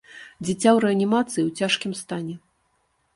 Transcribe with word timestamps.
Дзіця 0.45 0.69
ў 0.69 0.77
рэанімацыі 0.85 1.41
ў 1.47 1.65
цяжкім 1.65 1.91
стане. 2.01 2.35